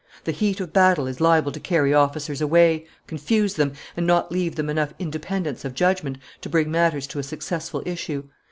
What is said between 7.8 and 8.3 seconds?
issue.